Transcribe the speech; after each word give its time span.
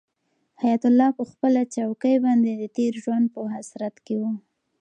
حیات 0.61 0.83
الله 0.89 1.09
په 1.17 1.23
خپله 1.31 1.61
چوکۍ 1.75 2.15
باندې 2.25 2.51
د 2.55 2.63
تېر 2.77 2.93
ژوند 3.03 3.25
په 3.35 3.39
حسرت 3.55 3.95
کې 4.05 4.15
و. 4.21 4.23